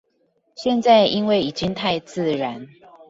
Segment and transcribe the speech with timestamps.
[0.55, 2.67] 現在因為已經太自然